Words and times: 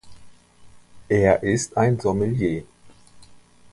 Er 1.09 1.43
ist 1.43 1.77
ein 1.77 1.99
Sommelier. 1.99 2.63